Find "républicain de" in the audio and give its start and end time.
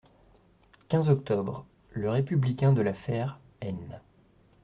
2.09-2.81